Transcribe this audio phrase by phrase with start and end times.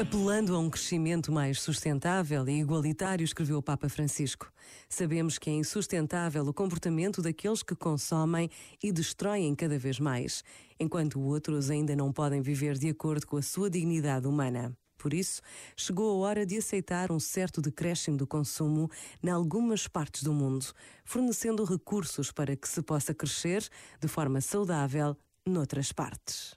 [0.00, 4.48] Apelando a um crescimento mais sustentável e igualitário, escreveu o Papa Francisco.
[4.88, 8.48] Sabemos que é insustentável o comportamento daqueles que consomem
[8.80, 10.44] e destroem cada vez mais,
[10.78, 14.72] enquanto outros ainda não podem viver de acordo com a sua dignidade humana.
[14.96, 15.42] Por isso,
[15.76, 18.88] chegou a hora de aceitar um certo decréscimo do consumo
[19.20, 20.66] em algumas partes do mundo,
[21.04, 23.68] fornecendo recursos para que se possa crescer
[24.00, 26.56] de forma saudável noutras partes.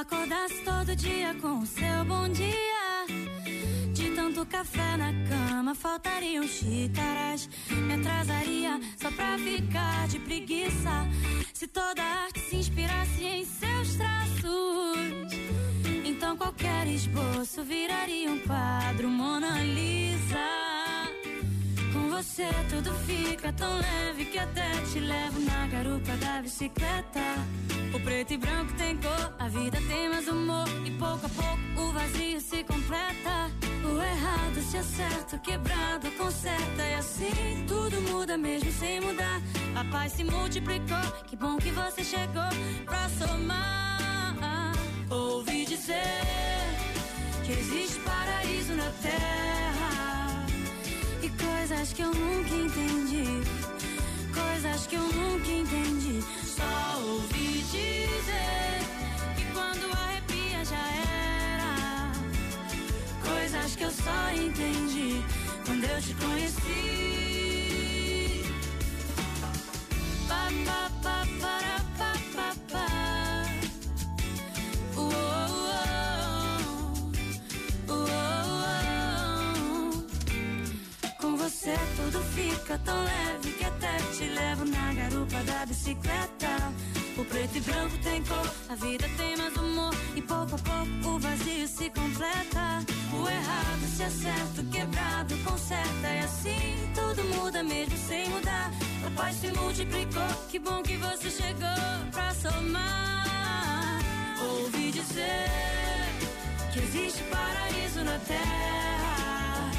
[0.00, 3.06] Acordasse todo dia com o seu bom dia.
[3.92, 7.48] De tanto café na cama, faltariam xícaras.
[7.70, 11.06] Me atrasaria só pra ficar de preguiça.
[11.52, 15.32] Se toda arte se inspirasse em seus traços,
[16.04, 20.60] então qualquer esboço viraria um quadro Mona Lisa
[22.22, 27.20] você tudo fica tão leve que até te levo na garupa da bicicleta.
[27.94, 30.66] O preto e branco tem cor, vida tem mais humor.
[30.84, 33.50] E pouco a pouco o vazio se completa.
[33.84, 36.82] O errado se acerta, o quebrado conserta.
[36.82, 39.40] E assim tudo muda mesmo sem mudar.
[39.74, 42.50] A paz se multiplicou, que bom que você chegou
[42.84, 44.74] pra somar.
[45.10, 46.20] Ouvi dizer
[47.44, 49.50] que existe paraíso na terra
[51.80, 53.24] Coisas que eu nunca entendi.
[54.34, 56.20] Coisas que eu nunca entendi.
[56.44, 57.49] Só ouvi
[66.00, 66.82] te conheci.
[70.28, 72.90] Pa, pa, pa, para, pa, pa, pa.
[82.34, 86.72] fica tão leve que até te levo na garupa da bicicleta.
[87.18, 89.92] O preto e branco tem cor, a vida tem mais humor.
[90.14, 92.84] E pouco a pouco o vazio se completa.
[93.12, 95.19] O errado se acerta, o quebrado
[97.62, 98.70] mesmo sem mudar.
[99.06, 103.98] A paz se multiplicou, que bom que você chegou pra somar.
[104.42, 105.48] Ouvi dizer
[106.72, 109.70] que existe paraíso na terra.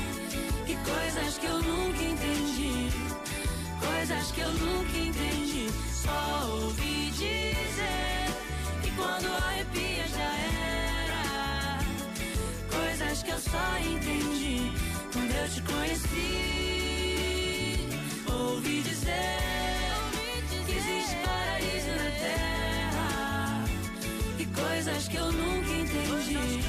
[0.68, 2.90] E coisas que eu nunca entendi.
[3.80, 5.68] Coisas que eu nunca entendi.
[5.92, 8.28] Só ouvi dizer
[8.84, 10.32] que quando arrepia já
[11.08, 11.80] era.
[12.70, 14.72] Coisas que eu só entendi
[15.14, 16.71] quando eu te conheci.
[18.62, 19.40] Ouvi dizer
[20.68, 23.66] que existe paraíso na terra.
[24.38, 26.62] E coisas que eu nunca entendi.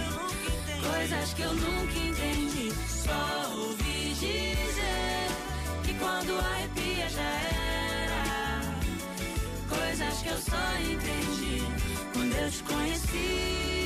[0.91, 2.73] Coisas que eu nunca entendi.
[2.89, 5.29] Só ouvi dizer
[5.85, 7.31] que quando arrepia já
[8.01, 8.63] era.
[9.69, 11.63] Coisas que eu só entendi
[12.15, 13.82] quando eu te conheci.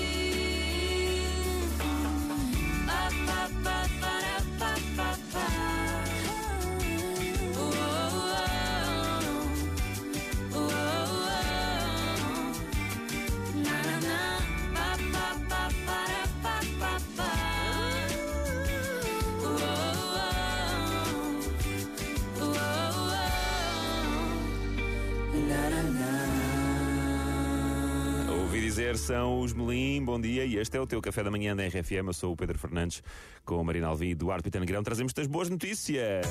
[28.76, 31.66] Dizer, são os Melim, bom dia, e este é o teu café da manhã na
[31.66, 32.08] RFM.
[32.08, 33.02] Eu sou o Pedro Fernandes,
[33.42, 34.66] com a Marina Alvi e Eduardo Pitano.
[34.82, 36.26] Trazemos-te as boas notícias.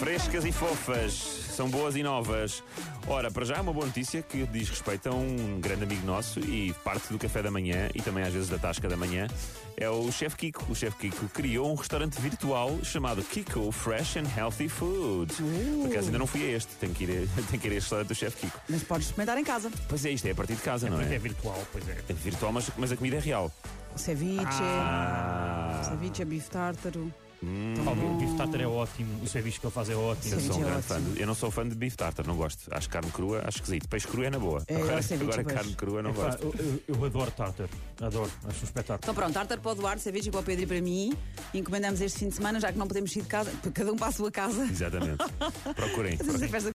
[0.00, 1.12] Frescas e fofas,
[1.54, 2.62] são boas e novas.
[3.06, 6.40] Ora, para já é uma boa notícia que diz respeito a um grande amigo nosso
[6.40, 9.26] e parte do café da manhã e também às vezes da tasca da manhã.
[9.76, 10.72] É o Chef Kiko.
[10.72, 15.34] O Chef Kiko criou um restaurante virtual chamado Kiko Fresh and Healthy Food.
[15.38, 15.82] Uh.
[15.82, 17.74] Por acaso ainda não fui a este, tenho que ir a, tenho que ir a
[17.76, 18.58] este restaurante do Chef Kiko.
[18.70, 19.70] Mas podes experimentar em casa.
[19.86, 21.14] Pois é, isto é a partir de casa, é não é?
[21.14, 21.98] É virtual, pois é.
[22.08, 23.52] É virtual, mas, mas a comida é real.
[23.96, 25.82] Ceviche, Ah.
[25.84, 27.12] ceviche, bife tártaro.
[27.42, 27.74] Hum.
[27.88, 30.34] O bife tartar é ótimo, o serviço que ele faz é ótimo.
[30.34, 31.00] Eu sou um é grande fã.
[31.16, 32.60] eu não sou fã de bife tartar, não gosto.
[32.70, 33.88] Acho carne crua, acho esquisito.
[33.88, 34.62] Peixe cru é na boa.
[34.68, 36.42] É, agora eu agora carne crua não Epá, gosto.
[36.44, 36.54] eu,
[36.88, 37.68] eu- eu adoro tartar,
[38.00, 38.98] adoro, acho um espetáculo.
[39.02, 41.12] Então pronto, tártaro para o Duarte, ceviche para o Pedro e para mim.
[41.54, 43.96] Encomendamos este fim de semana, já que não podemos ir de casa, porque cada um
[43.96, 44.62] para a sua casa.
[44.64, 45.24] Exatamente.
[45.74, 46.18] Procurem.